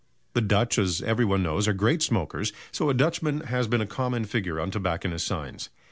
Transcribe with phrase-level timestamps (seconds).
[0.33, 3.85] '"The Dutch, as every one knows, are great smokers, so a Dutchman has been a
[3.85, 5.69] common figure on tobacconists' signs.